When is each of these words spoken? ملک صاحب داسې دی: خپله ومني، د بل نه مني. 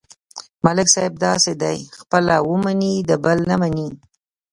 ملک 0.65 0.87
صاحب 0.95 1.13
داسې 1.27 1.51
دی: 1.63 1.77
خپله 1.99 2.35
ومني، 2.49 2.93
د 3.09 3.11
بل 3.23 3.37
نه 3.49 3.55
مني. 3.61 3.87